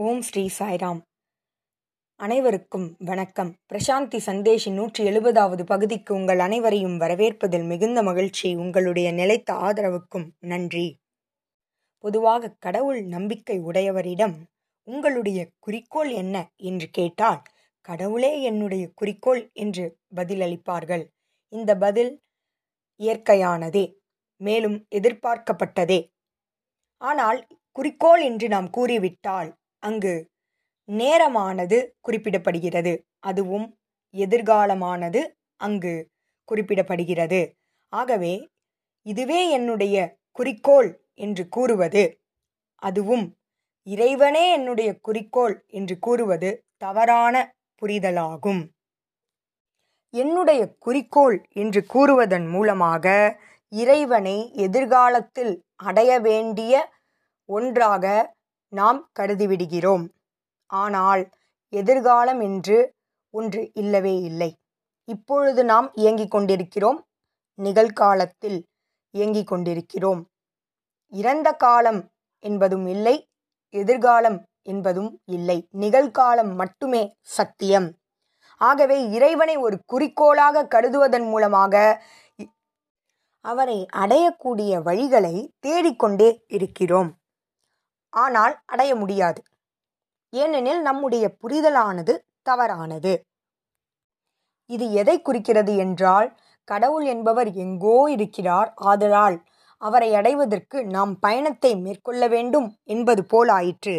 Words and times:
ஓம் 0.00 0.20
ஸ்ரீ 0.20 0.48
சாய்ராம். 0.58 1.00
அனைவருக்கும் 2.16 2.96
வணக்கம். 2.98 3.54
பிரசாந்தி 3.72 4.18
சந்தேஷின் 4.26 4.72
நூற்றி 4.72 5.04
எழுபதாவது 5.04 5.62
பகுதிக்கு 5.62 6.14
உங்கள் 6.14 6.38
அனைவரையும் 6.38 7.00
வரவேற்பதில் 7.00 7.66
மிகுந்த 7.66 8.02
மகிழ்ச்சி. 8.02 8.54
உங்களுடைய 8.54 9.12
நிலைத்த 9.12 9.52
ஆதரவுக்கும் 9.52 10.30
நன்றி. 10.38 10.96
பொதுவாக 11.98 12.56
கடவுள் 12.58 13.02
நம்பிக்கை 13.02 13.60
உடையவரிடம் 13.60 14.36
உங்களுடைய 14.84 15.48
குறிக்கோள் 15.58 16.10
என்ன? 16.10 16.50
என்று 16.56 16.88
கேட்டால் 16.90 17.42
கடவுளே 17.80 18.42
என்னுடைய 18.42 18.90
குறிக்கோள் 18.94 19.50
என்று 19.52 19.96
பதிலளிப்பார்கள். 20.14 21.06
இந்த 21.48 21.76
பதில் 21.76 22.22
இயற்கையானதே 23.00 23.94
மேலும் 24.36 24.86
எதிர்பார்க்கப்பட்டதே. 24.90 26.08
ஆனால் 26.96 27.46
குறிக்கோள் 27.72 28.22
என்று 28.22 28.48
நாம் 28.48 28.70
கூறிவிட்டால் 28.70 29.56
அங்கு 29.78 30.30
நேரமானது 30.88 31.78
குறிப்பிடப்படுகிறது. 32.08 33.02
அதுவும் 33.18 33.78
எதிர்காலமானது 34.14 35.20
அங்கு 35.56 36.10
குறிப்பிடப்படுகிறது. 36.48 37.56
ஆகவே 37.88 38.48
இதுவே 39.02 39.50
என்னுடைய 39.50 40.16
குறிக்கோள் 40.32 41.04
என்று 41.14 41.48
கூறுவது. 41.48 42.20
அதுவும் 42.74 43.36
இறைவனே 43.82 44.52
என்னுடைய 44.52 45.00
குறிக்கோள் 45.00 45.64
என்று 45.66 45.98
கூறுவது 45.98 46.64
தவறான 46.76 47.54
புரிதலாகும். 47.82 48.62
என்னுடைய 50.10 50.74
குறிக்கோள் 50.78 51.46
என்று 51.52 51.80
கூறுவதன் 51.94 52.50
மூலமாக 52.50 53.06
இறைவனை 53.68 54.54
எதிர்காலத்தில் 54.54 55.64
அடைய 55.76 56.18
வேண்டிய 56.18 56.92
ஒன்றாக 57.44 58.36
நாம் 58.68 59.10
கருதிவிடுகிறோம். 59.20 60.08
ஆனால் 60.66 61.28
எதிர்காலம் 61.68 62.40
என்று 62.40 62.94
ஒன்று 63.30 63.70
இல்லவே 63.74 64.20
இல்லை. 64.20 64.56
இப்பொழுது 65.04 65.64
நாம் 65.64 65.90
இயங்கிக் 65.94 66.30
கொண்டிருக்கிறோம். 66.30 67.04
நிகழ்காலத்தில் 67.54 68.66
இயங்கிக் 69.10 69.46
கொண்டிருக்கிறோம். 69.46 70.28
இறந்த 71.08 71.52
காலம் 71.52 72.08
என்பதும் 72.38 72.86
இல்லை 72.86 73.26
எதிர்காலம் 73.68 74.44
என்பதும் 74.62 75.20
இல்லை. 75.24 75.68
நிகழ்காலம் 75.72 76.54
மட்டுமே 76.54 77.14
சத்தியம். 77.20 77.94
ஆகவே 78.56 79.10
இறைவனை 79.10 79.56
ஒரு 79.56 79.80
குறிக்கோளாக 79.86 80.66
கருதுவதன் 80.74 81.24
மூலமாக 81.24 82.02
அவரை 83.40 83.86
அடையக்கூடிய 83.96 84.72
வழிகளை 84.82 85.48
தேடிக்கொண்டே 85.58 86.44
இருக்கிறோம். 86.48 87.17
ஆனால் 88.12 88.54
அடைய 88.64 88.92
முடியாது. 88.94 89.40
ஏனெனில் 90.32 90.80
நம்முடைய 90.80 91.24
புரிதலானது 91.42 92.14
தவறானது. 92.42 93.12
இது 94.70 94.86
எதை 94.92 95.16
குறிக்கிறது 95.22 95.76
என்றால் 95.76 96.28
கடவுள் 96.68 97.04
என்பவர் 97.04 97.50
எங்கோ 97.54 97.98
இருக்கிறார் 98.08 98.70
ஆதலால் 98.82 99.36
அவரை 99.82 100.10
அடைவதற்கு 100.14 100.78
நாம் 100.86 101.12
பயணத்தை 101.18 101.72
மேற்கொள்ள 101.76 102.22
வேண்டும் 102.28 102.68
என்பது 102.84 103.22
போலாயிற்று 103.32 103.94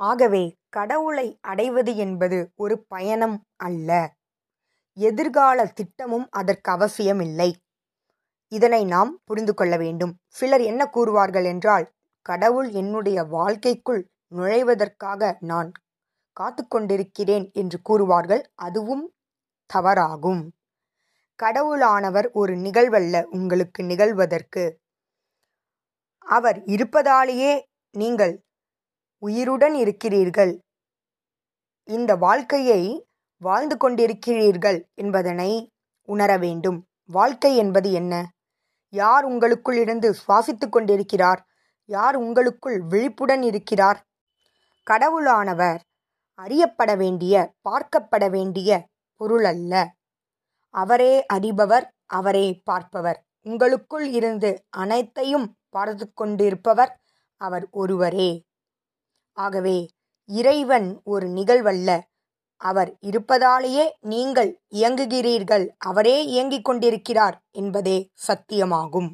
ஆகவே 0.00 0.44
கடவுளை 0.68 1.26
அடைவது 1.40 1.92
என்பது 1.96 2.38
ஒரு 2.54 2.74
பயணம் 2.88 3.36
அல்ல. 3.56 3.90
எதிர்கால 4.96 5.58
திட்டமும் 5.74 6.26
அதற்கு 6.30 6.68
அவசியமில்லை. 6.70 7.50
இதனை 8.52 8.82
நாம் 8.84 9.12
புரிந்து 9.24 9.54
கொள்ள 9.54 9.74
வேண்டும். 9.76 10.12
சிலர் 10.28 10.60
என்ன 10.60 10.82
கூறுவார்கள் 10.96 11.44
என்றால் 11.44 11.86
கடவுள் 12.28 12.70
என்னுடைய 12.70 13.22
வாழ்க்கைக்குள் 13.22 14.02
நுழைவதற்காக 14.28 15.36
நான் 15.40 15.72
காத்து 16.32 16.68
கொண்டிருக்கிறேன் 16.68 17.50
என்று 17.52 17.78
கூறுவார்கள் 17.88 18.42
அதுவும் 18.54 19.14
தவறாகும். 19.74 20.42
கடவுளானவர் 21.42 22.30
ஒரு 22.32 22.54
நிகழ்வல்ல 22.56 23.22
உங்களுக்கு 23.22 23.82
நிகழ்வதற்கு. 23.82 24.64
அவர் 26.18 26.64
இருப்பதாலேயே 26.64 27.52
நீங்கள் 27.90 28.34
உயிருடன் 29.18 29.74
இருக்கிறீர்கள். 29.74 30.52
இந்த 31.88 32.16
வாழ்க்கையை 32.16 33.06
வாழ்ந்து 33.42 33.76
கொண்டிருக்கிறீர்கள் 33.76 34.78
என்பதனை 34.94 35.50
உணர 36.08 36.38
வேண்டும். 36.38 36.78
வாழ்க்கை 37.08 37.56
என்பது 37.56 37.92
என்ன? 37.92 38.14
யார் 38.92 39.24
உங்களுக்குள் 39.24 39.76
இருந்து 39.76 40.08
சுவாசித்துக் 40.12 40.72
கொண்டிருக்கிறார்? 40.72 41.40
யார் 41.88 42.16
உங்களுக்குள் 42.16 42.80
விழிப்புடன் 42.82 43.42
இருக்கிறார்? 43.42 44.06
கடவுளானவர் 44.86 45.80
அறியப்பட 46.34 46.96
வேண்டிய 46.96 47.54
பார்க்கப்பட 47.68 48.30
வேண்டிய 48.30 48.70
பொருள் 49.16 49.44
அல்ல 49.44 49.94
அவரே 50.70 51.24
அறிபவர் 51.32 51.86
அவரே 52.06 52.60
பார்ப்பவர். 52.64 53.18
உங்களுக்குள் 53.40 54.06
இருந்து 54.10 54.50
அனைத்தையும் 54.70 55.46
பார்த்து 55.68 56.12
கொண்டிருப்பவர் 56.12 56.92
அவர் 57.36 57.68
ஒருவரே. 57.70 58.44
ஆகவே 59.32 59.88
இறைவன் 60.28 61.00
ஒரு 61.04 61.26
நிகழ்வல்ல. 61.28 62.00
அவர் 62.56 62.90
இருப்பதாலேயே 63.00 63.84
நீங்கள் 64.00 64.60
இயங்குகிறீர்கள். 64.74 65.68
அவரே 65.78 66.24
இயங்கிக் 66.24 66.64
கொண்டிருக்கிறார் 66.64 67.42
என்பதே 67.50 68.10
சத்தியமாகும். 68.26 69.10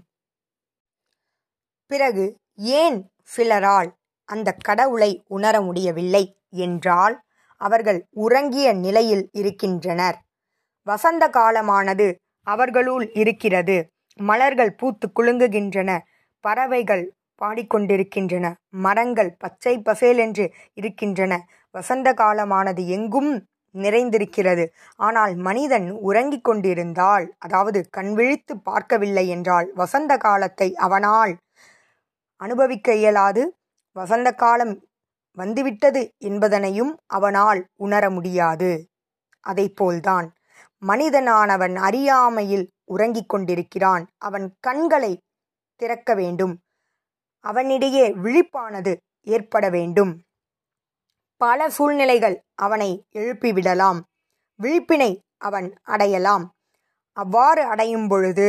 பிறகு 1.91 2.25
ஏன் 2.60 2.98
சிலரால் 3.25 3.91
அந்த 4.28 4.48
கடவுளை 4.62 5.10
உணர 5.26 5.54
முடியவில்லை 5.60 6.25
என்றால் 6.56 7.16
அவர்கள் 7.60 8.00
உறங்கிய 8.16 8.72
நிலையில் 8.75 9.25
இருக்கின்றனர். 9.32 10.16
வசந்த 10.87 11.25
காலமானது 11.28 12.06
அவர்களுள் 12.47 13.10
இருக்கிறது. 13.12 13.76
மலர்கள் 14.21 14.72
பூத்து 14.75 15.06
குலுங்குகின்றன. 15.21 15.91
பறவைகள் 16.44 17.04
பாடிக்கொண்டிருக்கின்றன. 17.41 18.47
மரங்கள் 18.78 19.37
பச்சை 19.38 19.75
பசேலென்று 19.78 20.47
இருக்கின்றன. 20.75 21.32
வசந்த 21.75 22.09
காலமானது 22.12 22.82
எங்கும் 22.88 23.31
நிறைந்திருக்கிறது. 23.75 24.65
ஆனால் 24.97 25.34
மனிதன் 25.38 25.91
உறங்கிக் 25.91 26.44
கொண்டிருந்தால் 26.44 27.27
அதாவது 27.38 27.88
கண்விழித்து 27.91 28.54
பார்க்கவில்லை 28.60 29.28
என்றால் 29.28 29.69
வசந்த 29.75 30.16
காலத்தை 30.16 30.75
அவனால் 30.77 31.32
அனுபவிக்க 32.41 32.95
இயலாது. 32.95 33.55
வசந்த 33.93 34.33
காலம் 34.33 34.87
வந்துவிட்டது 35.37 36.12
என்பதனையும் 36.25 36.93
அவனால் 37.06 37.67
உணர 37.77 38.11
முடியாது. 38.11 38.89
அதைப்போல்தான் 39.47 40.27
மனிதனானவன் 40.83 41.77
அறியாமையில் 41.77 42.71
உறங்கிக் 42.84 43.28
கொண்டிருக்கிறான். 43.28 44.09
அவன் 44.19 44.55
கண்களை 44.61 45.23
திறக்க 45.77 46.15
வேண்டும். 46.15 46.61
அவனிடையே 47.45 48.06
விழிப்பானது 48.25 48.97
ஏற்பட 49.21 49.71
வேண்டும். 49.71 50.12
பல 51.37 51.71
சூழ்நிலைகள் 51.71 52.43
அவனை 52.55 52.91
எழுப்பிவிடலாம். 53.15 54.01
விழிப்பினை 54.62 55.11
அவன் 55.37 55.69
அடையலாம். 55.83 56.55
அவ்வாறு 57.12 57.62
அடையும் 57.62 58.09
பொழுது 58.09 58.49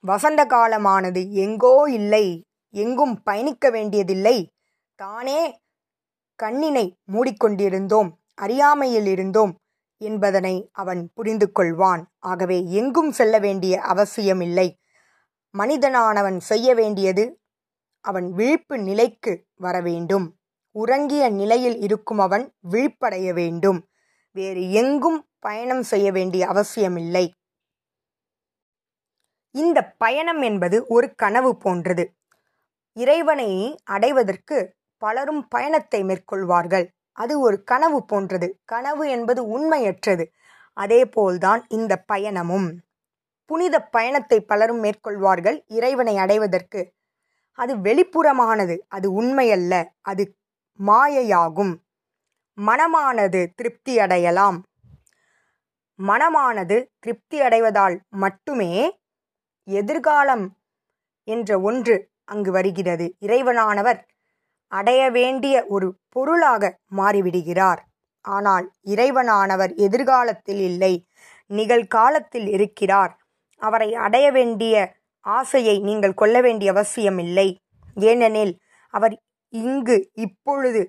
வசந்த 0.00 0.46
காலமானது 0.46 1.30
எங்கோ 1.30 1.74
இல்லை. 1.88 2.26
எங்கும் 2.70 3.22
பயணிக்க 3.22 3.70
வேண்டியதில்லை. 3.70 4.52
தானே 4.94 5.60
கண்ணினை 6.42 6.92
மூடிக்கொண்டிருந்தோம் 7.12 8.10
அறியாமையில் 8.34 9.06
இருந்தோம் 9.06 9.58
என்பதனை 9.96 10.68
அவன் 10.72 11.10
புரிந்து 11.14 11.50
கொள்வான் 11.54 12.04
ஆகவே 12.18 12.70
எங்கும் 12.70 13.12
செல்ல 13.12 13.38
வேண்டிய 13.38 13.80
அவசியமில்லை. 13.80 14.78
மனிதனானவன் 15.58 16.38
செய்ய 16.38 16.74
வேண்டியது 16.74 17.40
அவன் 18.00 18.32
விழிப்பு 18.32 18.78
நிலைக்கு 18.78 19.44
வர 19.54 19.80
வேண்டும். 19.80 20.38
உறங்கிய 20.70 21.28
நிலையில் 21.28 21.78
இருக்கும் 21.80 22.18
அவன் 22.18 22.54
விழிப்படைய 22.70 23.34
வேண்டும். 23.34 23.88
வேறு 24.32 24.72
எங்கும் 24.72 25.26
பயணம் 25.38 25.82
செய்ய 25.82 26.12
வேண்டிய 26.12 26.46
அவசியமில்லை. 26.46 27.34
இந்த 29.50 29.84
பயணம் 29.98 30.42
என்பது 30.42 30.84
ஒரு 30.88 31.14
கனவு 31.14 31.56
போன்றது. 31.56 32.14
இறைவனை 32.98 33.50
அடைவதற்கு 33.84 34.58
பலரும் 35.02 35.48
பயணத்தை 35.48 36.00
மேற்கொள்வார்கள். 36.02 36.86
அது 37.12 37.40
ஒரு 37.40 37.56
கனவு 37.62 38.04
போன்றது. 38.04 38.48
கனவு 38.64 39.10
என்பது 39.10 39.40
உண்மையற்றது. 39.48 40.24
அதேபோல்தான் 40.76 41.62
இந்த 41.68 42.04
பயணமும். 42.12 42.68
புனித 43.50 43.76
பயணத்தை 43.88 44.38
பலரும் 44.40 44.82
மேற்கொள்வார்கள் 44.84 45.58
இறைவனை 45.68 46.16
அடைவதற்கு. 46.16 46.80
அது 47.58 47.76
வெளிப்புறமானது. 47.76 48.76
அது 48.88 49.22
உண்மையல்ல. 49.22 49.74
அது 50.02 50.24
மாயையாகும். 50.78 51.74
மனமானது 52.58 53.40
திருப்தி 53.54 53.98
அடையலாம் 53.98 54.58
மனமானது 55.98 56.76
திருப்தி 56.98 57.40
அடைவதால் 57.40 57.96
மட்டுமே 58.14 58.72
எதிர்காலம் 59.68 60.44
என்ற 61.28 61.60
ஒன்று 61.60 61.96
அங்கு 62.28 62.50
வருகிறது. 62.52 63.06
இறைவனானவர் 63.20 64.00
அடைய 64.72 65.02
வேண்டிய 65.10 65.56
ஒரு 65.68 65.88
பொருளாக 66.08 66.62
மாறிவிடுகிறார். 66.96 67.80
ஆனால் 68.24 68.66
இறைவனானவர் 68.86 69.72
எதிர்காலத்தில் 69.76 70.62
இல்லை. 70.70 70.92
நிகழ்காலத்தில் 71.50 72.48
இருக்கிறார். 72.48 73.12
அவரை 73.62 73.90
அடைய 74.06 74.26
வேண்டிய 74.30 74.74
ஆசையை 75.26 75.76
நீங்கள் 75.78 76.18
கொள்ள 76.20 76.36
வேண்டிய 76.40 76.68
அவசியமில்லை 76.72 77.48
ஏனெனில் 78.02 78.54
அவர் 78.94 79.14
இங்கு 79.52 79.96
இப்பொழுது 80.16 80.82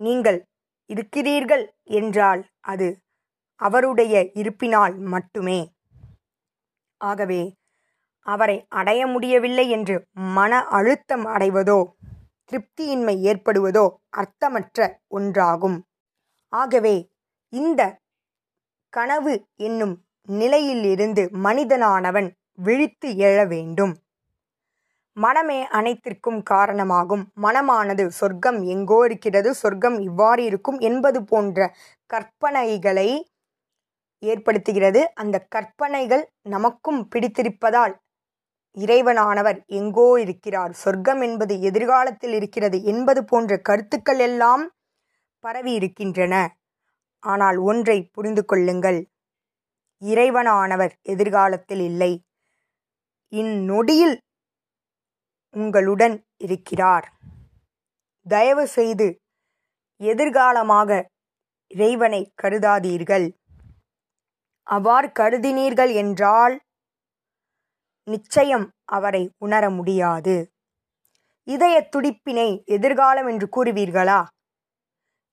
நீங்கள் 0.00 0.38
இருக்கிறீர்கள் 0.90 1.64
என்றால் 1.90 2.42
அது 2.62 2.88
அவருடைய 3.60 4.14
இருப்பினால் 4.32 4.94
மட்டுமே. 5.12 5.60
ஆகவே 7.00 7.42
அவரை 8.26 8.66
அடைய 8.68 9.06
முடியவில்லை 9.06 9.70
என்று 9.70 10.06
மன 10.12 10.66
அழுத்தம் 10.68 11.26
அடைவதோ 11.26 11.80
திருப்தியின்மை 12.52 13.14
ஏற்படுவதோ 13.20 13.84
அர்த்தமற்ற 14.16 15.00
ஒன்றாகும். 15.10 15.78
ஆகவே 16.48 17.10
இந்த 17.48 18.00
கனவு 18.88 19.46
என்னும் 19.56 19.94
நிலையிலிருந்து 20.28 21.30
மனிதனானவன் 21.32 22.28
விழித்து 22.52 23.08
எழ 23.16 23.46
வேண்டும். 23.46 23.94
மனமே 25.16 25.66
அனைத்திற்கும் 25.66 26.42
காரணமாகும். 26.42 27.24
மனமானது 27.42 28.06
சொர்க்கம் 28.06 28.62
எங்கோ 28.62 29.04
இருக்கிறது. 29.04 29.54
சொர்க்கம் 29.54 30.00
இவ்வாறு 30.00 30.44
இருக்கும் 30.44 30.78
என்பது 30.78 31.24
போன்ற 31.24 31.74
கற்பனைகளை 32.10 33.08
ஏற்படுத்துகிறது. 34.22 35.00
அந்த 35.14 35.46
கற்பனைகள் 35.48 36.24
நமக்கும் 36.42 37.08
பிடித்திருப்பதால் 37.08 37.94
இறைவனானவர் 38.76 39.58
எங்கோ 39.66 40.06
இருக்கிறார். 40.18 40.72
சொர்க்கம் 40.72 41.20
என்பது 41.20 41.54
எதிர்காலத்தில் 41.60 42.32
இருக்கிறது 42.32 42.78
என்பது 42.84 43.24
போன்ற 43.24 43.56
கருத்துக்கள் 43.58 44.18
எல்லாம் 44.18 44.64
பரவி 45.44 45.72
இருக்கின்றன. 45.72 46.34
ஆனால் 47.22 47.58
ஒன்றை 47.60 47.98
புரிந்து 48.12 48.42
கொள்ளுங்கள். 48.44 49.00
இறைவனானவர் 50.02 50.94
எதிர்காலத்தில் 51.02 51.80
இல்லை. 51.80 52.12
இந்நொடியில் 53.32 54.16
உங்களுடன் 55.54 56.16
இருக்கிறார். 56.36 57.06
தயவு 58.26 58.64
செய்து 58.66 59.06
எதிர்காலமாக 60.00 60.90
இறைவனை 61.70 62.20
கருதாதீர்கள். 62.42 63.26
அவ்வாறு 64.66 65.08
கருதினீர்கள் 65.20 65.92
என்றால் 65.94 66.54
நிச்சயம் 68.06 68.66
அவரை 68.84 69.30
உணர 69.38 69.70
முடியாது. 69.70 70.36
இதய 71.48 71.88
துடிப்பினை 71.96 72.48
எதிர்காலம் 72.64 73.26
என்று 73.26 73.46
கூறுவீர்களா? 73.56 74.20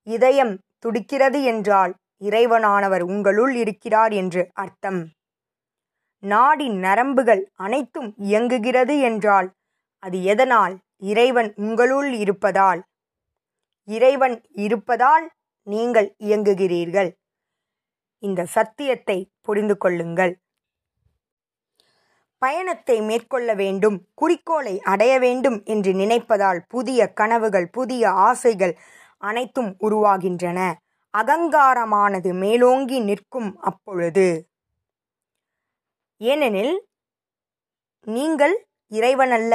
இதயம் 0.07 0.53
துடிக்கிறது 0.79 1.43
என்றால் 1.43 1.93
இறைவனானவர் 2.21 3.01
உங்களுள் 3.01 3.55
இருக்கிறார் 3.55 4.11
என்று 4.11 4.41
அர்த்தம். 4.53 5.01
நாடி 6.23 6.67
நரம்புகள் 6.69 7.43
அனைத்தும் 7.55 8.09
இயங்குகிறது 8.17 8.99
என்றால் 8.99 9.49
அது 10.03 10.23
எதனால்? 10.23 10.75
இறைவன் 10.97 11.53
உங்களுள் 11.55 12.13
இருப்பதால். 12.13 12.81
இறைவன் 13.87 14.35
இருப்பதால் 14.51 15.25
நீங்கள் 15.67 16.15
இயங்குகிறீர்கள். 16.19 17.09
இந்த 18.23 18.45
சத்தியத்தை 18.45 19.17
புரிந்து 19.41 19.77
கொள்ளுங்கள். 19.77 20.33
பயணத்தை 22.41 23.01
மேற்கொள்ள 23.01 23.53
வேண்டும் 23.53 23.97
குறிக்கோளை 24.13 24.79
அடைய 24.81 25.19
வேண்டும் 25.19 25.63
என்று 25.63 25.93
நினைப்பதால் 25.93 26.59
புதிய 26.67 27.07
கனவுகள் 27.13 27.67
புதிய 27.69 28.11
ஆசைகள் 28.27 28.73
அனைத்தும் 29.17 29.71
உருவாகின்றன. 29.79 30.59
அகங்காரமானது 31.13 32.29
மேலோங்கி 32.33 32.99
நிற்கும் 32.99 33.49
அப்பொழுது. 33.59 34.27
ஏனெனில் 36.21 36.75
நீங்கள் 38.07 38.55
இறைவனல்ல 38.91 39.53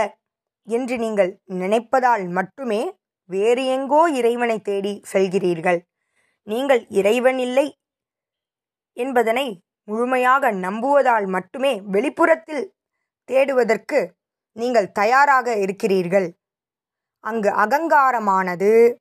என்று 0.68 0.96
நீங்கள் 0.98 1.30
நினைப்பதால் 1.44 2.24
மட்டுமே 2.28 2.82
வேறு 3.30 3.62
எங்கோ 3.66 4.00
இறைவனை 4.10 4.58
தேடி 4.60 4.92
செல்கிறீர்கள். 5.12 5.80
நீங்கள் 6.46 6.82
இறைவன் 6.88 7.38
இல்லை 7.38 7.66
என்பதனை 8.96 9.46
முழுமையாக 9.88 10.50
நம்புவதால் 10.64 11.26
மட்டுமே 11.26 11.72
வெளிப்புறத்தில் 11.86 12.64
தேடுவதற்கு 13.24 14.00
நீங்கள் 14.52 14.92
தயாராக 14.92 15.56
இருக்கிறீர்கள். 15.56 16.28
அங்கு 17.20 17.50
அகங்காரமானது 17.50 18.98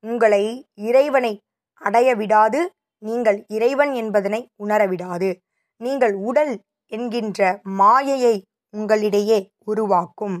உங்களை 0.00 0.44
இறைவனை 0.74 1.32
அடைய 1.74 2.14
விடாது 2.16 2.60
நீங்கள் 2.98 3.38
இறைவன் 3.48 3.92
என்பதனை 3.92 4.40
உணரவிடாது 4.64 5.28
நீங்கள் 5.76 6.14
உடல் 6.14 6.54
என்கின்ற 6.92 7.60
மாயையை 7.62 8.34
உங்களிடையே 8.74 9.38
உருவாக்கும். 9.64 10.36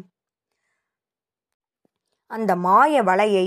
அந்த 2.26 2.56
மாய 2.56 3.02
வலையை 3.02 3.46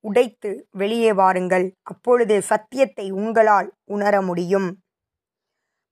உடைத்து 0.00 0.68
வெளியே 0.70 1.12
வாருங்கள் 1.12 1.66
அப்பொழுது 1.82 2.42
சத்தியத்தை 2.42 3.10
உங்களால் 3.10 3.68
உணர 3.84 4.14
முடியும். 4.22 4.68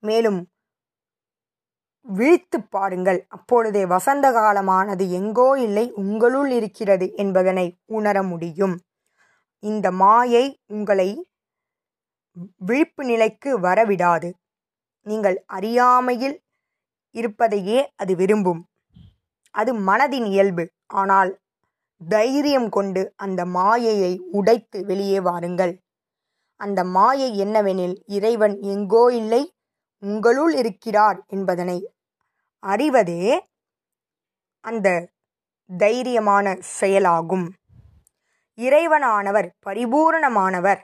மேலும் 0.01 0.41
விழித்துப் 2.17 2.71
பாருங்கள் 2.71 3.27
அப்பொழுதே 3.29 3.87
வசந்த 3.87 4.33
காலமானது 4.33 5.11
எங்கோ 5.11 5.59
இல்லை 5.59 5.93
உங்களுள் 5.93 6.51
இருக்கிறது 6.51 7.15
என்பதனை 7.15 7.67
உணர 7.87 8.23
முடியும். 8.23 8.75
இந்த 9.63 9.91
மாயை 9.91 10.45
உங்களை 10.67 11.09
விழிப்பு 12.59 13.05
நிலைக்கு 13.05 13.51
வரவிடாது. 13.61 14.31
நீங்கள் 15.07 15.45
அறியாமையில் 15.47 16.37
இருப்பதையே 17.15 17.81
அது 17.97 18.17
விரும்பும். 18.17 18.63
அது 19.51 19.73
மனதின் 19.75 20.27
இயல்பு. 20.27 20.65
ஆனால் 20.87 21.31
தைரியம் 22.09 22.69
கொண்டு 22.69 23.13
அந்த 23.17 23.41
மாயையை 23.47 24.13
உடைத்து 24.31 24.85
வெளியே 24.85 25.21
வாருங்கள். 25.21 25.75
அந்த 26.61 26.85
மாயை 26.85 27.29
என்னவெனில் 27.41 27.97
இறைவன் 28.07 28.57
எங்கோ 28.61 29.05
இல்லை 29.13 29.43
உங்களுள் 30.03 30.55
இருக்கிறார் 30.55 31.19
என்பதனை 31.29 31.77
அறிவதே 32.65 33.47
அந்த 34.61 35.09
தைரியமான 35.71 36.57
செயலாகும். 36.61 37.55
இறைவனானவர் 38.59 39.49
பரிபூரணமானவர். 39.67 40.81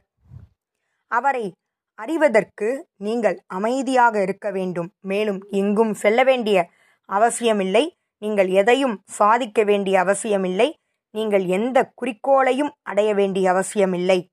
அவரை 1.07 1.55
அறிவதற்கு 1.95 2.89
நீங்கள் 2.97 3.43
அமைதியாக 3.47 4.23
இருக்க 4.23 4.51
வேண்டும். 4.51 4.93
மேலும் 5.01 5.41
எங்கும் 5.51 5.95
செல்ல 5.95 6.25
வேண்டிய 6.25 6.69
அவசியமில்லை. 7.09 7.85
நீங்கள் 8.19 8.49
எதையும் 8.49 9.03
சாதிக்க 9.05 9.63
வேண்டிய 9.63 10.01
அவசியமில்லை. 10.01 10.69
நீங்கள் 11.11 11.45
எந்த 11.45 11.93
குறிக்கோளையும் 11.95 12.73
அடைய 12.83 13.15
வேண்டிய 13.15 13.51
அவசியமில்லை. 13.51 14.31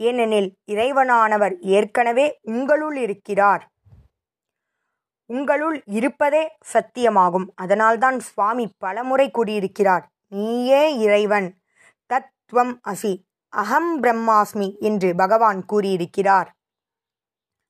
ஏனெனில் 0.00 0.48
இறைவனானவர் 0.66 1.54
ஏற்கனவே 1.60 2.38
உங்களுள் 2.42 2.96
இருக்கிறார். 2.96 3.64
உங்களுள் 5.26 5.82
இருப்பதே 5.86 6.42
சத்தியமாகும். 6.72 7.46
அதனால்தான் 7.54 8.18
சுவாமி 8.20 8.66
பலமுறை 8.78 9.30
கூறியிருக்கிறார் 9.30 10.04
நீயே 10.28 10.98
இறைவன் 10.98 11.48
தத்வம் 12.10 12.74
அசி 12.92 13.12
அகம் 13.48 14.02
பிரம்மாஸ்மி 14.02 14.68
என்று 14.78 15.14
பகவான் 15.14 15.64
கூறியிருக்கிறார். 15.64 16.48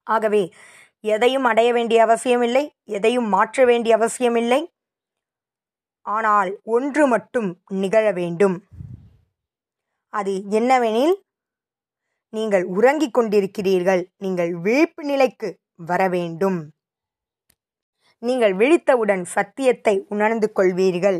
ஆகவே 0.06 0.52
எதையும் 1.00 1.44
அடைய 1.44 1.72
வேண்டிய 1.72 2.02
அவசியமில்லை 2.02 2.64
எதையும் 2.84 3.28
மாற்ற 3.28 3.64
வேண்டிய 3.64 3.94
அவசியமில்லை. 3.96 4.60
ஆனால் 6.06 6.50
ஒன்று 6.62 7.06
மட்டும் 7.06 7.48
நிகழ 7.82 8.04
வேண்டும். 8.12 8.56
அது 10.08 10.32
என்னவெனில் 10.50 11.14
நீங்கள் 12.32 12.64
உறங்கிக் 12.64 13.16
கொண்டிருக்கிறீர்கள் 13.18 14.02
நீங்கள் 14.16 14.52
விழிப்பு 14.56 15.02
நிலைக்கு 15.04 15.48
வர 15.74 16.02
வேண்டும். 16.08 16.58
நீங்கள் 18.22 18.54
விழித்தவுடன் 18.54 19.22
சத்தியத்தை 19.22 19.94
உணர்ந்து 20.08 20.52
கொள்வீர்கள். 20.54 21.18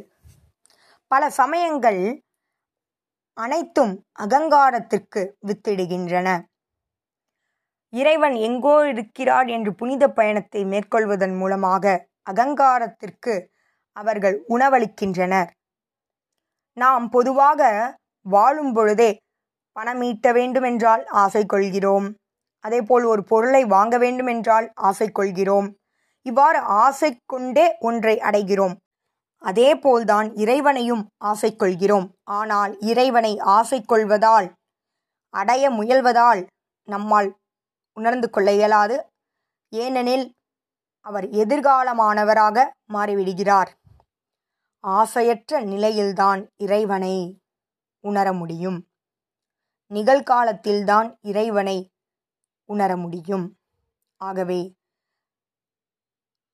பல 1.11 1.31
சமயங்கள் 1.31 2.00
அனைத்தும் 3.37 3.93
அகங்காரத்திற்கு 4.19 5.23
வித்திடுகின்றன. 5.47 6.29
இறைவன் 7.93 8.35
எங்கோ 8.35 8.76
இருக்கிறார் 8.88 9.47
என்று 9.47 9.75
புனித 9.75 10.05
பயணத்தை 10.11 10.65
மேற்கொள்வதன் 10.65 11.35
மூலமாக 11.37 11.85
அகங்காரத்திற்கு 12.31 13.35
அவர்கள் 13.97 14.37
உணவளிக்கின்றனர். 14.49 15.50
நாம் 16.73 17.09
பொதுவாக 17.09 17.71
வாழும் 18.26 18.73
பொழுதே 18.73 19.11
பணம் 19.73 20.03
ஈட்ட 20.03 20.26
வேண்டுமென்றால் 20.33 21.05
ஆசை 21.05 21.43
கொள்கிறோம். 21.47 22.07
அதேபோல் 22.65 23.05
ஒரு 23.05 23.23
பொருளை 23.25 23.65
வாங்க 23.65 23.99
வேண்டுமென்றால் 23.99 24.67
ஆசை 24.75 25.09
கொள்கிறோம். 25.11 25.69
இவ்வாறு 26.26 26.61
ஆசை 26.83 27.11
கொண்டே 27.26 27.66
ஒன்றை 27.78 28.14
அடைகிறோம். 28.28 28.75
அதேபோல்தான் 29.42 30.28
இறைவனையும் 30.35 31.02
ஆசை 31.23 31.50
கொள்கிறோம் 31.56 32.06
ஆனால் 32.38 32.73
இறைவனை 32.80 33.33
ஆசை 33.56 33.78
கொள்வதால் 33.83 34.47
அடைய 35.35 35.64
முயல்வதால் 35.71 36.40
நம்மால் 36.88 37.28
உணர்ந்து 37.97 38.28
கொள்ள 38.30 38.49
இயலாது. 38.52 38.97
ஏனெனில் 39.73 40.26
அவர் 41.06 41.26
எதிர்காலமானவராக 41.42 42.56
மாறிவிடுகிறார். 42.92 43.71
ஆசையற்ற 44.85 45.61
நிலையில்தான் 45.73 46.40
இறைவனை 46.56 47.16
உணர 48.04 48.26
முடியும். 48.33 48.78
நிகழ்காலத்தில்தான் 49.90 51.09
இறைவனை 51.21 51.78
உணர 52.68 52.90
முடியும். 52.97 53.47
ஆகவே 54.21 54.61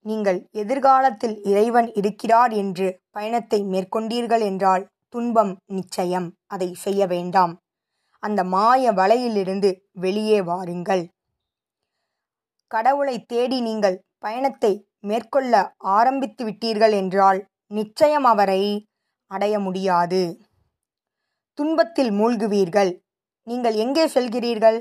நீங்கள் 0.06 0.38
எதிர்காலத்தில் 0.52 1.36
இறைவன் 1.50 1.88
இருக்கிறார் 1.92 2.52
என்று 2.52 2.86
பயணத்தை 3.10 3.60
மேற்கொண்டீர்கள் 3.64 4.44
என்றால் 4.50 4.84
துன்பம் 5.08 5.52
நிச்சயம். 5.66 6.28
அதை 6.46 6.68
செய்ய 6.74 7.06
வேண்டாம். 7.06 7.52
அந்த 8.22 8.40
மாய 8.44 8.92
வலையிலிருந்து 8.92 9.70
வெளியே 10.04 10.38
வாருங்கள். 10.42 11.02
கடவுளை 12.70 13.16
தேடி 13.24 13.58
நீங்கள் 13.60 14.00
பயணத்தை 14.18 14.72
மேற்கொள்ள 15.00 15.54
ஆரம்பித்து 15.78 16.42
விட்டீர்கள் 16.44 16.94
என்றால் 17.00 17.40
நிச்சயம் 17.70 18.24
அவரை 18.24 18.62
அடைய 19.30 19.54
முடியாது. 19.58 20.22
துன்பத்தில் 21.58 22.12
மூழ்குவீர்கள். 22.12 22.92
நீங்கள் 23.46 23.74
எங்கே 23.74 24.04
செல்கிறீர்கள்? 24.06 24.78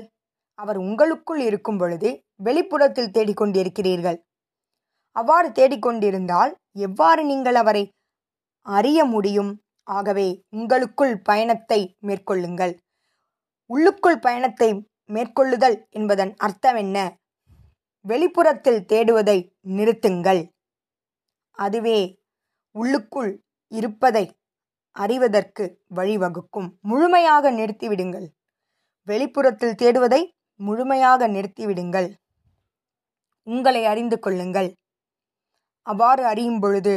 அவர் 0.58 0.78
உங்களுக்குள் 0.78 1.40
இருக்கும் 1.40 1.78
பொழுது 1.78 2.08
வெளிப்புறத்தில் 2.36 3.10
தேடிக்கொண்டிருக்கிறீர்கள். 3.10 4.18
அவ்வாறு 5.16 5.48
தேடிக்கொண்டிருந்தால் 5.48 6.52
எவ்வாறு 6.72 7.24
நீங்கள் 7.24 7.54
அவரை 7.54 7.84
அறிய 8.66 9.04
முடியும்? 9.04 9.52
ஆகவே 9.82 10.26
உங்களுக்குள் 10.48 11.14
பயணத்தை 11.18 11.96
மேற்கொள்ளுங்கள். 11.98 12.74
உள்ளுக்குள் 13.70 14.18
பயணத்தை 14.18 14.68
மேற்கொள்ளுதல் 15.10 15.76
என்பதன் 15.90 16.32
அர்த்தம் 16.36 16.76
என்ன? 16.76 16.96
வெளிப்புறத்தில் 18.04 18.84
தேடுவதை 18.84 19.38
நிறுத்துங்கள். 19.68 20.42
அதுவே 21.58 21.98
உள்ளுக்குள் 22.74 23.32
இருப்பதை 23.72 24.24
அறிவதற்கு 24.96 25.64
வழிவகுக்கும். 25.94 26.68
முழுமையாக 26.80 27.50
நிறுத்திவிடுங்கள். 27.50 28.26
வெளிப்புறத்தில் 29.08 29.74
தேடுவதை 29.74 30.22
முழுமையாக 30.60 31.28
நிறுத்திவிடுங்கள். 31.28 32.08
உங்களை 33.46 33.82
அறிந்து 33.84 34.18
கொள்ளுங்கள். 34.18 34.70
அவ்வாறு 35.86 36.24
அறியும் 36.26 36.60
பொழுது 36.60 36.94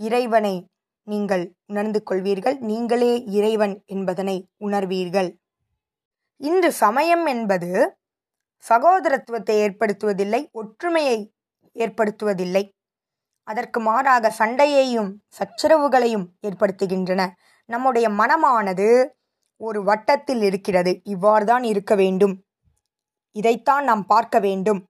இறைவனை 0.00 0.54
நீங்கள் 1.02 1.44
உணர்ந்து 1.66 2.02
கொள்வீர்கள். 2.10 2.58
நீங்களே 2.60 3.22
இறைவன் 3.38 3.82
என்பதனை 3.86 4.36
உணர்வீர்கள். 4.58 5.30
இன்று 6.40 6.72
சமயம் 6.72 7.26
என்பது 7.26 7.70
சகோதரத்துவத்தை 8.64 9.56
ஏற்படுத்துவதில்லை 9.66 10.40
ஒற்றுமையை 10.50 11.18
ஏற்படுத்துவதில்லை. 11.76 12.64
அதற்கு 13.48 13.80
மாறாக 13.80 14.30
சண்டையையும் 14.38 15.10
சச்சரவுகளையும் 15.38 16.26
ஏற்படுத்துகின்றன. 16.46 17.22
நம்முடைய 17.68 18.08
மனமானது 18.10 18.88
ஒரு 19.60 19.80
வட்டத்தில் 19.82 20.42
இருக்கிறது. 20.42 20.92
இவ்வாறுதான் 21.04 21.62
இருக்க 21.62 21.94
வேண்டும். 21.94 22.34
இதைத்தான் 23.36 23.84
நாம் 23.84 24.04
பார்க்க 24.06 24.38
வேண்டும். 24.38 24.80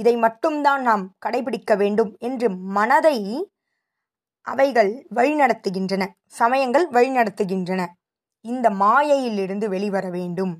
இதை 0.00 0.14
மட்டும்தான் 0.16 0.82
நாம் 0.82 1.04
கடைபிடிக்க 1.26 1.72
வேண்டும் 1.76 2.12
என்று 2.18 2.48
மனதை 2.76 3.16
அவைகள் 4.46 4.92
வழிநடத்துகின்றன 5.14 6.04
சமயங்கள் 6.32 6.86
வழிநடத்துகின்றன. 6.90 7.82
இந்த 8.44 8.66
மாயையிலிருந்து 8.82 9.66
வெளிவர 9.68 10.06
வேண்டும். 10.10 10.54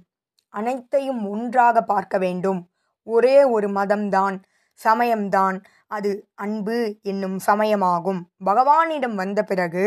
அனைத்தையும் 0.55 1.23
ஒன்றாக 1.29 1.77
பார்க்க 1.83 2.17
வேண்டும். 2.19 2.61
ஒரே 3.07 3.37
ஒரு 3.45 3.69
மதம்தான் 3.71 4.37
சமயம்தான். 4.79 5.57
அது 5.89 6.11
அன்பு 6.35 6.77
என்னும் 7.03 7.39
சமயமாகும். 7.47 8.21
பகவானிடம் 8.45 9.15
வந்த 9.15 9.41
பிறகு 9.43 9.85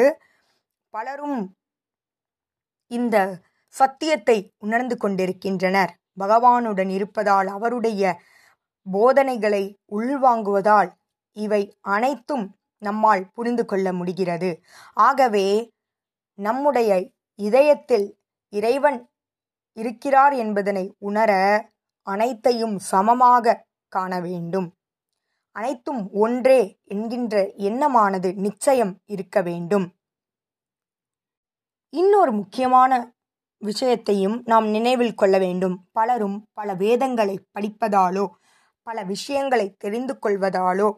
பலரும் 0.94 1.40
இந்த 2.92 3.18
சத்தியத்தை 3.76 4.38
உணர்ந்து 4.58 4.96
கொண்டிருக்கின்றனர். 4.98 5.92
பகவானுடன் 6.20 6.92
இருப்பதால் 6.98 7.48
அவருடைய 7.48 8.04
போதனைகளை 8.92 9.78
உள்வாங்குவதால் 9.92 10.92
இவை 11.32 11.78
அனைத்தும் 11.82 12.56
நம்மால் 12.78 13.30
புரிந்து 13.34 13.66
கொள்ள 13.66 13.94
முடிகிறது. 13.94 14.62
ஆகவே 14.94 15.72
நம்முடைய 16.34 17.10
இதயத்தில் 17.36 18.18
இறைவன் 18.50 19.10
இருக்கிறார் 19.74 20.34
என்பதனை 20.34 20.96
உணர 20.98 21.32
அனைத்தையும் 22.02 22.80
சமமாக 22.80 23.66
காண 23.88 24.20
வேண்டும். 24.20 24.74
அனைத்தும் 25.52 26.12
ஒன்றே 26.12 26.80
என்கின்ற 26.84 27.52
எண்ணமானது 27.58 28.34
நிச்சயம் 28.36 29.00
இருக்க 29.06 29.42
வேண்டும். 29.42 29.94
இன்னொரு 31.90 32.32
முக்கியமான 32.32 33.14
விஷயத்தையும் 33.58 34.42
நாம் 34.46 34.68
நினைவில் 34.68 35.14
கொள்ள 35.14 35.38
வேண்டும். 35.38 35.86
பலரும் 35.92 36.48
பல 36.54 36.74
வேதங்களை 36.74 37.40
படிப்பதாலோ 37.60 38.28
பல 38.84 39.04
விஷயங்களை 39.04 39.76
தெரிந்து 39.76 40.20
கொள்வதாலோ 40.22 40.90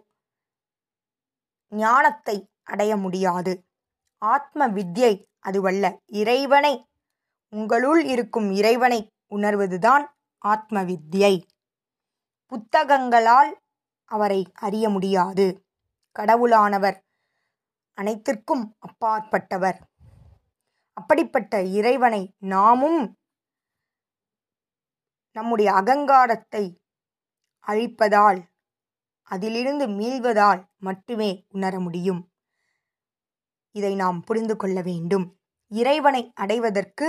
ஞானத்தை 1.70 2.50
அடைய 2.64 2.96
முடியாது. 2.96 3.66
ஆத்ம 4.18 4.68
வித்யை 4.68 5.26
அதுவல்ல 5.40 6.00
இறைவனை 6.06 6.90
உங்களுள் 7.50 8.04
இருக்கும் 8.04 8.52
இறைவனை 8.52 9.14
உணர்வதுதான் 9.30 10.06
ஆத்ம 10.38 10.84
வித்யை. 10.84 11.44
புத்தகங்களால் 12.46 13.52
அவரை 14.06 14.52
அறிய 14.54 14.90
முடியாது. 14.90 15.66
கடவுளானவர் 16.20 16.98
அனைத்திற்கும் 17.94 18.78
அப்பாற்பட்டவர். 18.80 19.78
அப்படிப்பட்ட 20.94 21.64
இறைவனை 21.64 22.34
நாமும் 22.38 23.18
நம்முடைய 25.32 25.74
அகங்காரத்தை 25.74 26.80
அழிப்பதால் 27.68 28.40
அதிலிருந்து 29.30 29.86
மீள்வதால் 29.88 30.62
மட்டுமே 30.78 31.30
உணர 31.50 31.80
முடியும். 31.80 32.22
இதை 33.76 33.96
நாம் 33.96 34.20
புரிந்து 34.24 34.56
கொள்ள 34.56 34.82
வேண்டும். 34.82 35.26
இறைவனை 35.72 36.22
அடைவதற்கு 36.34 37.08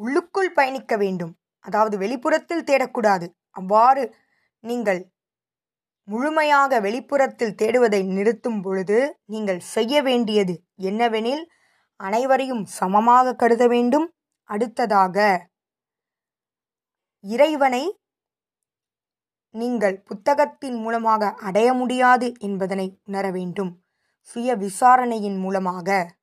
உள்ளுக்குள் 0.00 0.52
பயணிக்க 0.52 0.96
வேண்டும். 0.96 1.32
அதாவது 1.64 1.96
வெளிப்புறத்தில் 1.98 2.66
தேடக்கூடாது. 2.70 3.26
அவ்வாறு 3.50 4.02
நீங்கள் 4.64 5.00
முழுமையாக 6.08 6.80
வெளிப்புறத்தில் 6.80 7.54
தேடுவதை 7.54 8.02
நிறுத்தும் 8.06 8.60
பொழுது 8.62 8.98
நீங்கள் 9.24 9.60
செய்ய 9.74 10.02
வேண்டியது 10.02 10.54
என்னவெனில் 10.80 11.44
அனைவரையும் 12.00 12.64
சமமாக 12.78 13.34
கருத 13.34 13.64
வேண்டும். 13.68 14.06
அடுத்ததாக 14.50 15.16
இறைவனை 17.24 17.84
நீங்கள் 19.50 20.02
புத்தகத்தின் 20.02 20.76
மூலமாக 20.76 21.30
அடைய 21.30 21.72
முடியாது 21.72 22.32
என்பதனை 22.38 23.00
உணர 23.04 23.30
வேண்டும். 23.30 23.82
சுய 24.20 24.56
விசாரணையின் 24.56 25.38
மூலமாக. 25.38 26.16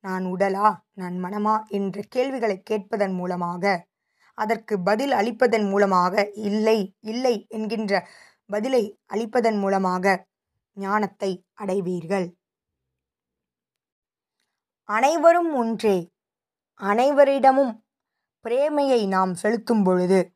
நான் 0.00 0.24
உடலா 0.24 0.76
நான் 0.92 1.24
மனமா 1.24 1.66
என்ற 1.68 2.02
கேள்விகளை 2.08 2.62
கேட்பதன் 2.70 3.14
மூலமாக. 3.14 3.86
அதற்கு 4.34 4.80
பதில் 4.80 5.12
அளிப்பதன் 5.12 5.70
மூலமாக. 5.70 6.30
இல்லை 6.34 6.96
இல்லை 7.00 7.46
என்கின்ற 7.48 8.08
பதிலை 8.46 8.98
அளிப்பதன் 9.14 9.58
மூலமாக 9.58 10.26
ஞானத்தை 10.72 11.44
அடைவீர்கள். 11.54 12.36
அனைவரும் 14.84 15.54
ஒன்றே. 15.54 16.10
அனைவரிடமும் 16.80 17.72
பிரேமையை 18.44 19.08
நாம் 19.08 19.34
செலுத்தும் 19.34 19.82
பொழுது 19.82 20.32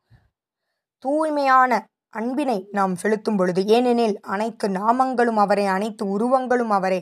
தூய்மையான 0.98 1.90
அன்பினை 2.14 2.68
நாம் 2.70 2.94
செலுத்தும் 2.96 3.36
பொழுது 3.36 3.60
ஏனெனில் 3.66 4.20
அனைத்து 4.20 4.68
நாமங்களும் 4.68 5.36
அவரே 5.36 5.64
அனைத்து 5.66 6.04
உருவங்களும் 6.06 6.70
அவரே. 6.70 7.00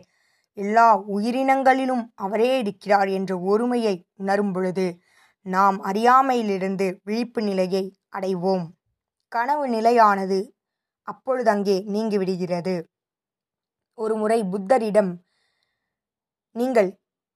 எல்லா 0.59 0.87
உயிரினங்களிலும் 1.09 2.05
அவரே 2.15 2.59
இருக்கிறார் 2.59 3.09
என்ற 3.09 3.37
ஒருமையை 3.37 3.95
உணரும் 4.17 4.53
பொழுது 4.53 4.87
நாம் 5.47 5.83
அறியாமையிலிருந்து 5.83 6.87
விழிப்பு 7.05 7.43
நிலையை 7.43 7.85
அடைவோம். 8.17 8.65
கனவு 9.29 9.69
நிலையானது 9.69 10.39
அப்பொழுது 11.09 11.51
அங்கே 11.51 11.77
நீங்கிவிடுகிறது. 11.89 12.75
ஒரு 13.99 14.15
முறை 14.17 14.45
புத்தரிடம் 14.45 15.13
நீங்கள் 16.57 16.91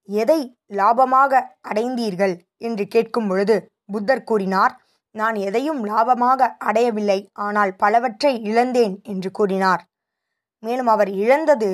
எதை 0.09 0.41
லாபமாக 0.73 1.33
அடைந்தீர்கள்? 1.69 2.35
என்று 2.57 2.87
கேட்கும் 2.87 3.29
பொழுது 3.29 3.57
புத்தர் 3.93 4.25
கூறினார் 4.25 4.75
நான் 5.15 5.35
எதையும் 5.35 5.81
லாபமாக 5.85 6.49
அடையவில்லை 6.59 7.19
ஆனால் 7.33 7.73
பலவற்றை 7.77 8.33
இழந்தேன் 8.43 8.95
என்று 9.03 9.31
கூறினார். 9.31 9.83
மேலும் 10.63 10.87
அவர் 10.87 11.11
இழந்தது 11.15 11.71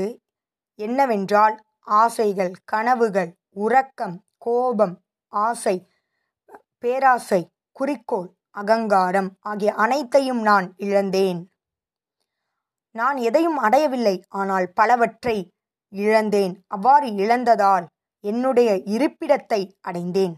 என்னவென்றால் 0.79 1.55
ஆசைகள் 2.01 2.53
கனவுகள் 2.65 3.31
உறக்கம் 3.57 4.17
கோபம் 4.39 4.95
ஆசை 5.33 5.77
பேராசை 6.79 7.41
குறிக்கோள் 7.77 8.29
அகங்காரம் 8.51 9.31
ஆகிய 9.41 9.71
அனைத்தையும் 9.75 10.43
நான் 10.43 10.67
இழந்தேன். 10.77 11.41
நான் 12.95 13.17
எதையும் 13.17 13.59
அடையவில்லை 13.59 14.17
ஆனால் 14.29 14.67
பலவற்றை 14.73 15.37
இழந்தேன். 15.93 16.55
அவ்வாறு 16.67 17.09
இழந்ததால் 17.23 17.87
என்னுடைய 18.25 18.71
இருப்பிடத்தை 18.95 19.61
அடைந்தேன். 19.81 20.35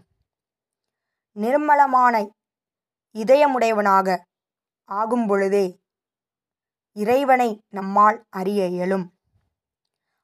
நிர்மலமான 1.37 2.15
இதயமுடையவனாக 3.15 4.19
ஆகும் 4.85 5.27
பொழுதே 5.27 5.81
இறைவனை 6.93 7.63
நம்மால் 7.69 8.25
அறிய 8.29 8.67
இயலும். 8.67 9.13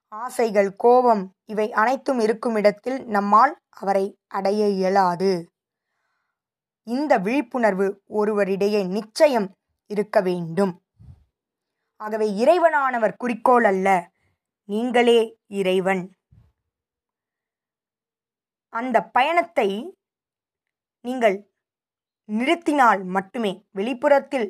ஆசைகள் 0.08 0.76
கோபம் 0.76 1.34
இவை 1.44 1.72
அனைத்தும் 1.72 2.18
இருக்கும் 2.18 2.54
இடத்தில் 2.54 3.06
நம்மால் 3.06 3.60
அவரை 3.68 4.18
அடைய 4.26 4.68
இயலாது. 4.68 5.50
இந்த 6.82 7.18
விழிப்புணர்வு 7.18 8.02
ஒருவரிடையே 8.08 8.88
நிச்சயம் 8.88 9.54
இருக்க 9.86 10.20
வேண்டும். 10.20 10.82
ஆகவே 11.96 12.26
இறைவனானவர் 12.44 13.16
குறிக்கோள் 13.16 13.64
அல்ல 13.64 14.10
நீங்களே 14.64 15.38
இறைவன். 15.46 16.12
அந்த 18.68 19.02
பயணத்தை 19.02 19.96
நீங்கள் 21.00 21.47
நிறுத்தினால் 22.28 23.04
மட்டுமே. 23.04 23.52
வெளிப்புறத்தில் 23.70 24.48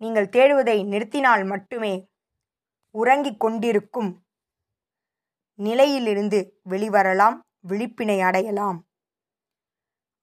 நீங்கள் 0.00 0.28
தேடுவதை 0.28 0.76
நிறுத்தினால் 0.84 1.44
மட்டுமே 1.46 1.94
உறங்கிக் 2.94 3.40
கொண்டிருக்கும் 3.40 4.10
நிலையிலிருந்து 5.58 6.38
வெளிவரலாம் 6.70 7.36
விழிப்பினை 7.68 8.18
அடையலாம். 8.20 8.78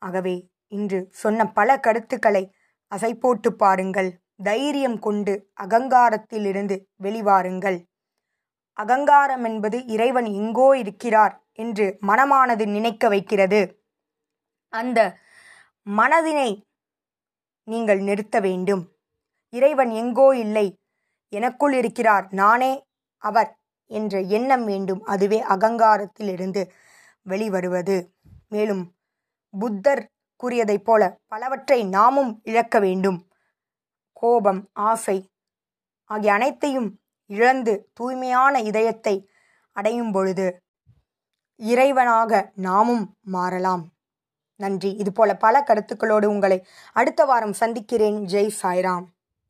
ஆகவே 0.02 0.36
இன்று 0.68 1.00
சொன்ன 1.12 1.46
பல 1.52 1.80
கருத்துக்களை 1.80 2.44
அசை 2.92 3.12
போட்டு 3.14 3.50
பாருங்கள். 3.56 4.10
தைரியம் 4.44 5.00
கொண்டு 5.00 5.34
அகங்காரத்திலிருந்து 5.62 6.76
வெளிவாருங்கள். 7.04 7.78
அகங்காரம் 8.78 9.44
என்பது 9.44 9.78
இறைவன் 9.86 10.26
எங்கோ 10.26 10.68
இருக்கிறார் 10.78 11.34
என்று 11.54 11.98
மனமானது 12.02 12.66
நினைக்க 12.68 13.08
வைக்கிறது. 13.08 13.62
அந்த 14.74 15.00
மனதினை 15.88 16.50
நீங்கள் 17.70 18.00
நிறுத்த 18.00 18.38
வேண்டும். 18.40 18.84
இறைவன் 19.54 19.92
எங்கோ 19.92 20.28
இல்லை. 20.38 20.68
எனக்குள் 21.34 21.74
இருக்கிறார். 21.74 22.28
நானே 22.32 22.72
அவர் 23.24 23.50
என்ற 23.92 24.22
எண்ணம் 24.38 24.66
வேண்டும். 24.66 25.02
அதுவே 25.04 25.40
அகங்காரத்திலிருந்து 25.44 26.64
வெளிவருவது. 27.26 27.98
மேலும் 28.50 28.84
புத்தர் 29.54 30.04
கூறியதைப் 30.44 30.86
போல 30.86 31.04
பலவற்றை 31.28 31.80
நாமும் 31.88 32.32
இழக்க 32.44 32.80
வேண்டும். 32.80 33.20
கோபம் 34.14 34.62
ஆசை 34.74 35.18
ஆகிய 36.10 36.34
அனைத்தையும் 36.34 36.90
இழந்து 37.30 37.74
தூய்மையான 37.94 38.62
இதயத்தை 38.62 39.16
அடையும் 39.76 40.12
பொழுது 40.12 40.48
இறைவனாக 41.60 42.32
நாமும் 42.56 43.06
மாறலாம். 43.26 43.84
நன்றி. 44.60 44.96
இதுபோல 44.96 45.36
பல 45.36 45.64
கருத்துக்களோடு 45.68 46.26
உங்களை 46.26 46.58
அடுத்த 46.94 47.26
வாரம் 47.26 47.54
சந்திக்கிறேன். 47.54 48.26
ஜெய் 48.26 48.52
சாய்ராம். 48.64 49.06